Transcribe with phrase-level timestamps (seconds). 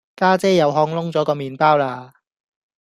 [0.15, 2.11] 家姐又炕燶左個麵包啦